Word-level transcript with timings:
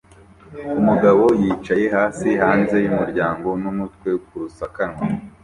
Umugabo 0.79 1.23
yicaye 1.41 1.85
hasi 1.95 2.27
hanze 2.41 2.75
y'umuryango 2.83 3.47
n'umutwe 3.61 4.09
ku 4.25 4.33
rusakanwa 4.41 5.01